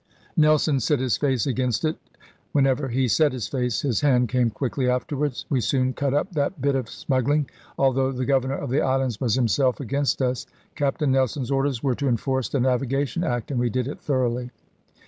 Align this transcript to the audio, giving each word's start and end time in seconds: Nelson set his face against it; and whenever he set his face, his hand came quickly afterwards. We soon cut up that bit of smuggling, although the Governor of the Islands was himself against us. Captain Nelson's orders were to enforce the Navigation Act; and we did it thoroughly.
Nelson 0.35 0.79
set 0.79 0.97
his 0.97 1.15
face 1.15 1.45
against 1.45 1.85
it; 1.85 1.89
and 1.89 1.97
whenever 2.53 2.87
he 2.87 3.07
set 3.07 3.33
his 3.33 3.47
face, 3.47 3.81
his 3.81 4.01
hand 4.01 4.29
came 4.29 4.49
quickly 4.49 4.89
afterwards. 4.89 5.45
We 5.47 5.61
soon 5.61 5.93
cut 5.93 6.11
up 6.11 6.31
that 6.31 6.59
bit 6.59 6.73
of 6.73 6.89
smuggling, 6.89 7.47
although 7.77 8.11
the 8.11 8.25
Governor 8.25 8.55
of 8.57 8.71
the 8.71 8.81
Islands 8.81 9.21
was 9.21 9.35
himself 9.35 9.79
against 9.79 10.19
us. 10.19 10.47
Captain 10.73 11.11
Nelson's 11.11 11.51
orders 11.51 11.83
were 11.83 11.93
to 11.93 12.07
enforce 12.09 12.49
the 12.49 12.59
Navigation 12.59 13.23
Act; 13.23 13.51
and 13.51 13.59
we 13.59 13.69
did 13.69 13.87
it 13.87 14.01
thoroughly. 14.01 14.49